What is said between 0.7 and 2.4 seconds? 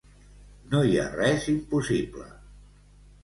No hi ha res impossible.